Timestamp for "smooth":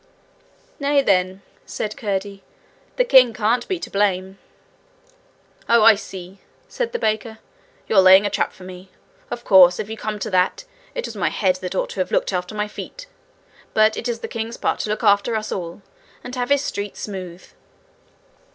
17.01-17.45